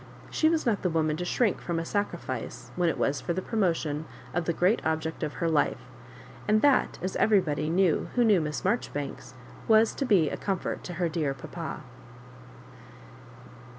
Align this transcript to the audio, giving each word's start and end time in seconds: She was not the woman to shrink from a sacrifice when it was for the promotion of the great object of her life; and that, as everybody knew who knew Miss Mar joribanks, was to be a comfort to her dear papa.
She 0.31 0.49
was 0.49 0.65
not 0.65 0.81
the 0.81 0.89
woman 0.89 1.15
to 1.17 1.25
shrink 1.25 1.61
from 1.61 1.77
a 1.77 1.85
sacrifice 1.85 2.71
when 2.75 2.89
it 2.89 2.97
was 2.97 3.21
for 3.21 3.33
the 3.33 3.41
promotion 3.43 4.05
of 4.33 4.45
the 4.45 4.51
great 4.51 4.83
object 4.83 5.21
of 5.21 5.33
her 5.33 5.47
life; 5.47 5.77
and 6.47 6.63
that, 6.63 6.97
as 7.03 7.15
everybody 7.17 7.69
knew 7.69 8.09
who 8.15 8.23
knew 8.23 8.41
Miss 8.41 8.65
Mar 8.65 8.77
joribanks, 8.77 9.35
was 9.67 9.93
to 9.93 10.05
be 10.05 10.31
a 10.31 10.37
comfort 10.37 10.83
to 10.85 10.93
her 10.93 11.07
dear 11.07 11.35
papa. 11.35 11.83